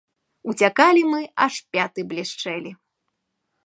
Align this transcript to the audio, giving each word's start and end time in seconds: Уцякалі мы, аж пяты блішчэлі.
Уцякалі 0.53 1.03
мы, 1.11 1.21
аж 1.47 1.53
пяты 1.77 1.99
блішчэлі. 2.15 2.71